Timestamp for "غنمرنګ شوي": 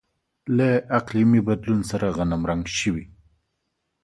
2.17-3.05